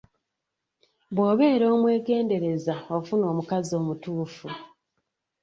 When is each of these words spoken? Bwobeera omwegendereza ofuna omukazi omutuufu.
Bwobeera 1.15 1.65
omwegendereza 1.75 2.75
ofuna 2.97 3.25
omukazi 3.31 3.71
omutuufu. 3.81 4.47